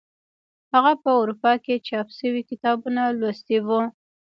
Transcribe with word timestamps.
هغه 0.73 0.91
په 1.03 1.09
اروپا 1.21 1.53
کې 1.63 1.83
چاپ 1.87 2.07
شوي 2.19 2.41
کتابونه 2.49 3.01
لوستي 3.19 3.57
وو. 3.67 3.81